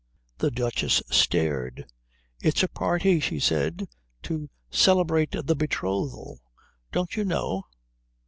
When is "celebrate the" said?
4.71-5.55